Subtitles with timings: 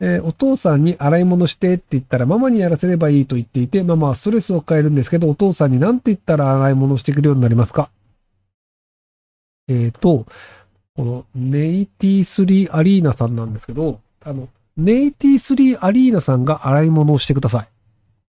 [0.00, 7.90] えー、お父さんに洗い物してって言ったらママにやらせればいいと言っていて、ママはストレスを抱えるんですけど、お父さんに何て言ったら洗い物してくるようになりますか？
[9.68, 10.26] えっ、ー、と、
[10.96, 17.68] このネイティ3アリーナさんなんですけど、あの、ネイティ3アリーナさんが洗い物をしてください。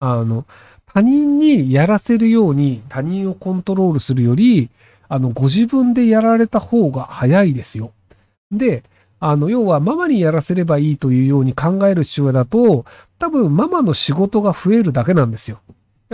[0.00, 0.44] あの、
[0.86, 4.68] 他人にやらせるように他人をコントロールするより、
[5.08, 7.92] あの、ご自分でやられた方が早いですよ。
[8.50, 8.82] で、
[9.24, 12.84] あの、要はママにやらせればいいというように考える父親だと、
[13.20, 15.60] 多分ママの仕事が増えるだけなんですよ。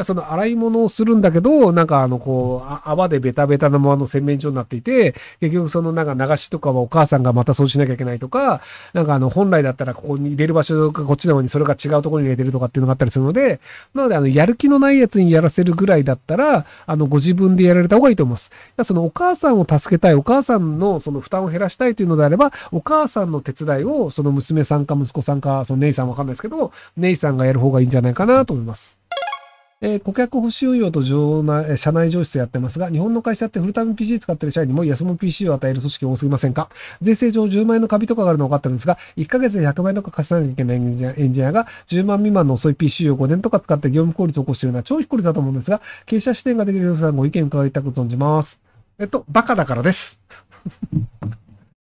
[0.04, 8.60] その洗い物をするんだけど、なんかあの、こう、泡でベタベタなままの洗面所になっていて、結局そのなんか流しとかはお母さんがまた掃除しなきゃいけないとか、
[8.92, 13.60] なんかあの、本来だったらここに入れる場所がこっちなのにそれが違うところに入れてるとかっていうのがあったりするので、
[13.94, 18.50] なのであの、やる気のないやつにやらせるぐらいだったら、あの、ご自分でやられた方がいいと思います。
[18.84, 28.97] そのお母さんを助けたい、お母さんのその負担を減らしたいというのであれば、お母さんの手伝いを、その娘さんか息子さんか、その姉さんわかんないですけど、姉さんがやる方がいいんじゃないかなと思います。
[29.80, 36.68] えー、顧客保守運用と上内社内上質やってますが、日本の会社ってフルタイム PC 使ってる社員にも安物 PC を与える組織多すぎませんか？
[37.00, 48.58] 税制上10万円のカビとかがあるの分かってるんですが、1ヶ月で100万円とか貸さなきゃいけないエンジニアが10万未満の遅い PC を5年とか使って業務効率を起こしているのは超低率だと思うんですが、経営者視点ができる皆さんご意見伺いたく存じます。
[48.98, 50.20] えっと、バカだからです。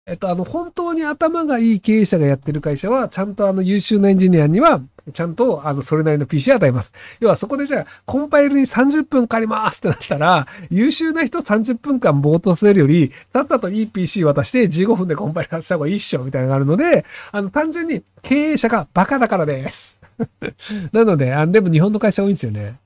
[0.07, 4.83] えっと、あの、本当に頭がいい経営者がやってる会社は、ちゃんとあの優秀なエンジニアには、
[5.15, 6.93] ちゃんと、あの、それなりの PC 与えます。
[7.21, 19.99] 要はそこでじゃあ、コンパイルに30分借りますってなったら、優秀な人30分間ぼーっとするより、さっさといい PC 渡して15分でコンパイルした方がいいっしょ、みたいなのがあるので、あの、単純に経営者がバカだからです。
[20.93, 22.77] なので、あでも日本の会社多いんですよね。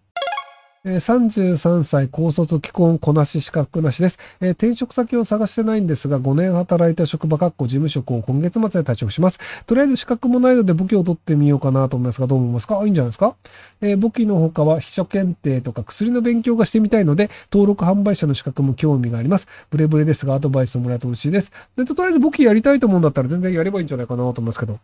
[0.84, 4.18] 33歳、高卒、既婚、こなし、資格なしです。
[4.40, 9.40] えー、転職先を探してないんですが、5年働いた職場、かっこ事務職を今月末で退職します。
[9.66, 12.80] とりあえず資格もないので武器を取ってみようかなと思いますが、どう思いますか？
[12.84, 13.34] いいんじゃないですか？
[13.80, 19.48] えー、簿記の他は秘書検定とか薬の勉強がしてみたいので、登録販売者の資格も興味があります。
[19.70, 21.50] ブレブレですが、アドバイスをもらえると嬉しいです。
[21.76, 24.78] で、とりあえず簿記やりたいと思うんだったら全然やればいいんじゃないかなと思いますけど。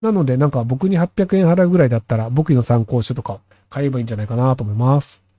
[0.00, 5.29] なので、なんか僕に800円払うぐらいだったら、簿記の参考書とか買えばいいんじゃないかなと思います。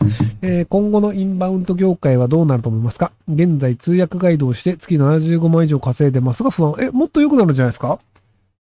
[0.42, 3.12] えー、今後のインバウンド業界はどうなると思いますか？
[3.28, 6.74] 現在通訳ガイドをして月75万以上稼いでますが不安。
[6.80, 7.98] え、もっと良くなるんじゃないですか？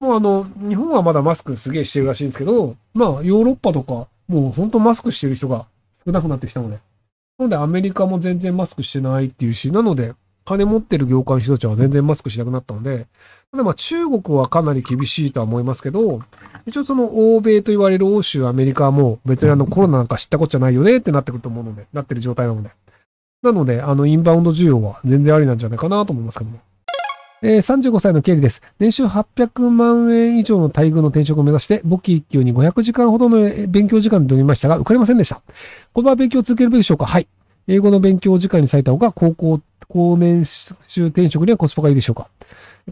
[0.00, 5.66] もうあの、日本はまだマスクすげえしてるらしいんですけど、まあヨーロッパとか、もう本当マスクしてる人が
[6.04, 6.78] 少なくなってきたので。
[7.38, 10.14] なのでアメリカも全然マスクしてないっていうし、なので、
[10.44, 13.06] 金持ってる業界の人たちは全然マスクしなくなったので、
[13.54, 16.20] でまあ中国はかなり厳しいとは思いますけど、
[16.70, 22.70] 一応その欧米と言われる欧州、アメリカはもう別にあのコロナなんか知ったこっちゃないよねってなってくると思うので、なってる状態なので。
[23.42, 26.58] なので、あのインバウンド需要は全然ありなんじゃないかなと思いますけども。
[27.42, 28.60] えー、35歳の経理です。
[28.78, 35.36] 年収800万円以上の待遇の転職を目指して、簿記一級に500時間ほどの勉強時間で取りましたが、受かりませんでした。
[35.94, 37.06] このまま勉強を続けるべきでしょうか？
[37.06, 37.26] はい。
[37.68, 42.28] 英語の勉強時間に割いた方が、高校、高年収転職にはコスパがいいでしょうか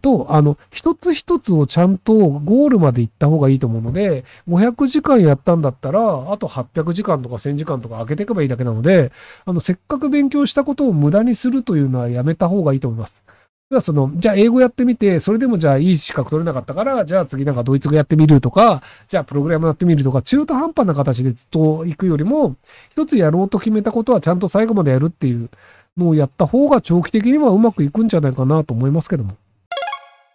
[0.01, 9.13] と、あの、一つ一つをちゃんとゴールまで行った方がいいと思うので、500時間やったんだったら、あと800時間とか1000時間とか開けていけばいいだけなので、
[9.45, 13.23] あの、せっかく勉強したことを無駄にするというのはやめた方がいいと思います。
[13.71, 22.57] ではその、じゃあ英語やってみて、それでもじゃあいい資格取れなかったから、じゃあ次なんかドイツ語やってみるとか、じゃあプログラムやってみるとか、中途半端な形でずっと行くよりも、
[22.93, 25.51] 一つやろうと決めたことはちゃんと最後までやるっていう
[25.99, 29.35] のをやった方が長期的にはうまくいくんじゃないかなと思いますけども。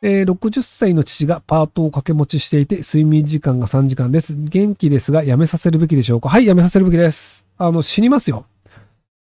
[0.04, 4.36] えー、60歳の父がパートを掛け持ちしていて、睡眠時間が3時間です。
[4.38, 6.30] 元気ですが、やめさせるべきでしょうか？
[6.30, 7.48] はい、やめさせるべきです。
[7.58, 8.46] あの、死にますよ。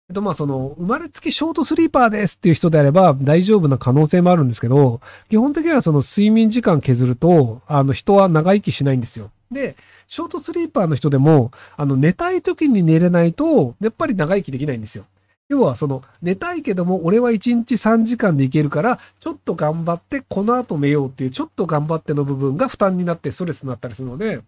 [0.08, 9.30] えっと、まあ、その、生まれつきショートスリーパーですっていう人であれば大丈夫な可能性もあるんですけど、基本的にはその睡眠時間削ると、あの、人は長生きしないんですよ。
[9.50, 9.76] で、
[10.06, 15.04] ショートスリーパーの人でも、あの、寝たい時に寝れないと、やっぱり長生きできないんですよ。
[15.48, 24.42] 要はその寝たいけども俺は1日3時間でいけるからちょっと頑張ってこの後寝ようっていうちょっと頑張っての部分が負担になってストレスになったりするので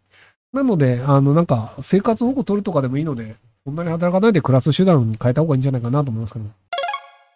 [0.52, 6.46] なのであのなんか生活保護取るとかでもいいのでそんなに働かないで暮らす手段に変えた方がいいんじゃないかなと思いますけど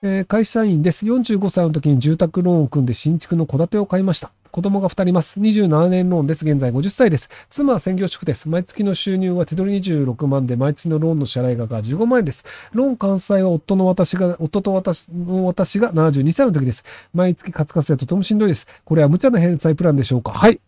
[0.07, 1.07] えー、会社員です。
[1.07, 4.33] 45歳の時に住宅ローンを組んで新築の戸建てを買いました。
[4.51, 5.41] 子供が2人います。
[5.41, 6.45] 27年ローンです。
[6.45, 7.31] 現在50歳です。
[7.49, 8.47] 妻は専業主婦です。
[8.51, 12.45] 毎月の収入は手取り26万で、毎月のローンの支払い額が15万円です。
[12.73, 16.85] ローン完済は夫の私が、夫と私の私が72歳の時です。
[17.15, 18.67] 毎月カツカツでとてもしんどいです。
[18.85, 20.33] これは無茶な返済プランでしょうか？
[20.33, 20.61] はい。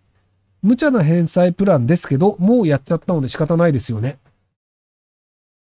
[0.63, 4.17] 無茶な返済プランですけど、もうやっちゃったので仕方ないですよね。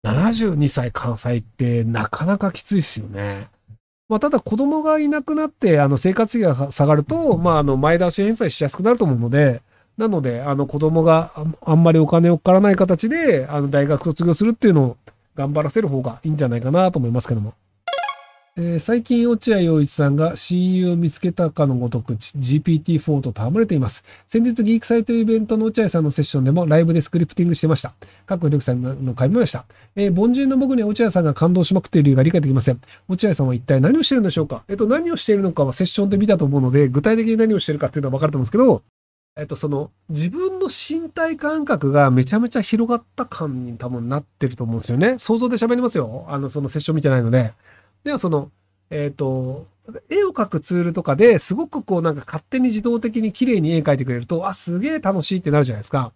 [0.04, 3.48] 72歳関西ってなかなかきついですよね。
[4.08, 9.62] まあ、ただ子供がいなくなって、あの、生活費が下がると、まあ、あの、前倒し返済しやすくなると思うので、
[9.96, 11.30] なので、あの子供が
[11.60, 14.96] あんまりお金をかからない形で、あの大学卒業するっていうのを
[15.36, 17.54] 頑張らせる方がいいんじゃないかなと思いますけども。
[18.56, 24.02] えー、最近、落合陽一さんが親友を見つけたかのごとく GPT-4 と戯れています。
[24.26, 27.92] 先日、ギークサイトイベントの落合さんのセッションでもライブでスクリプティングしてました。
[28.26, 29.66] 各力さんの会もました。
[29.94, 32.80] えー、凡人の僕には落合さんが感動しまくっている理由が理解できません。
[33.08, 34.64] 落合さんは一体何をしてるんでしょうか？
[34.68, 38.82] えっと、何をしているのかはセッションで見たと思うので、具体的に何をしてるかっていうのは分かると思うんですけど、
[39.38, 45.18] えっと、その、自分の身体感覚がめちゃめちゃ広がった感に多分なってると思うんですよね。
[45.18, 46.26] 想像で喋りますよ。
[46.28, 47.52] あの、そのセッション見てないので。
[48.04, 48.50] では、その、
[48.90, 49.66] えっ、ー、と、
[50.08, 56.12] 絵を描くツールとかですごくこうなんか勝手に自動的に綺麗に絵描いてくれると、あ、すげえ楽しいってなるじゃないですか。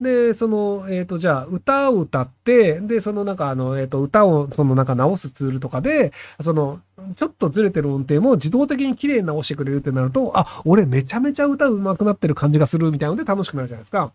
[0.00, 6.80] で、その、えっ、ー、と、じゃあ、歌を歌って、で、そのなんかあの、えっ、ー、と、歌をそのなんか直すツールとかで、その、
[7.16, 14.12] ちょっとずれてる音程も自動的に綺麗に直してくれるってなると、あ、俺めちゃめちゃ歌うまくなってる感じがするみたいなので楽しくなるじゃないですか。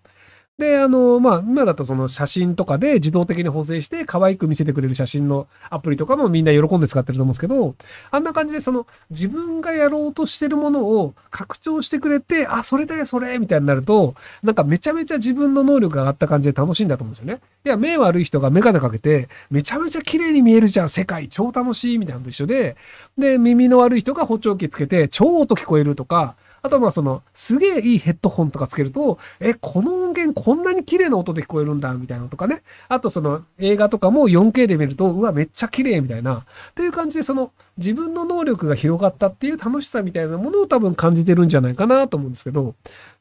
[0.57, 7.75] で、あの、まあ、今だとその写真とかで自動的に補正して可愛く見せてくれる写真のアプリとかもみんな喜んで使ってると思うんですけど、
[8.09, 17.41] あんな感じでその自分がやろうとしてるものを拡張してくれて、あ、それだよ、それみたいになると、なんかめちゃめちゃ自分の能力が上がった感じで楽しいんだと思うんですよね。
[17.65, 22.77] いや、目悪い人がメガネかけて、めちゃめちゃ綺麗に見えるじゃん、世界、超楽しいみたいなのと一緒で、
[23.17, 26.35] で、耳の悪い人が補聴器つけて、超音聞こえるとか、
[26.65, 32.63] あとはまあその、すげえいいヘッドホンとかつけると、え、この音源こんなに綺麗な音で聞こえるんだ、みたいなのとかね。
[32.89, 36.37] あとその、映画とかも 4K で見ると、うわ、めっちゃ綺麗みたいな。
[36.37, 42.73] っていう感じで、その、自分の能力が広がったっていう楽しさみたいなものを多分感じてるんじゃないかなと思うんですけど、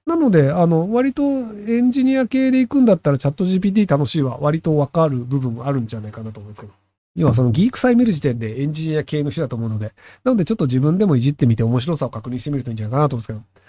[0.06, 6.83] なので、あの、割とエンジニア系で行くんだったらチャット GPT 楽しいは割とわかる部分あるんじゃないかなと思うんですけど。
[7.16, 9.93] 要はそのギークさえ見る時点でエンジニア系の人だと思うので、
[10.25, 13.64] なのでちょっと自分でもいじってみて面白さを確認してみるといいんじゃないかなと思うんですけど。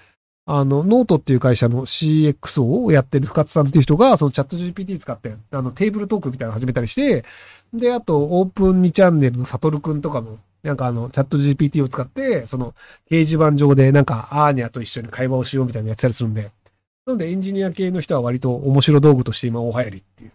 [0.47, 7.25] あの、ノートっていう会社の CXO をやってる深津さんっていう人が、そのチャット GPT 使って、あの、テーブルトークみたいなの始めたりして、
[7.74, 12.75] で、あと、オープン2チャンネルのサトルくんとかも、なんかあの、チャット GPT を使って、その、
[13.09, 16.51] 掲示板上でなんか、アーニャと一緒に会話をしようみたいなやつやつたりするんで、
[17.06, 20.31] なのでエンジニア系の人は割と面白道具として今大流行りっていう